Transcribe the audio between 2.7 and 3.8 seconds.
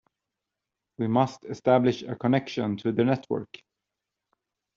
to the network.